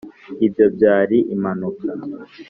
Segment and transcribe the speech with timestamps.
[0.45, 1.87] ibyo byari impanuka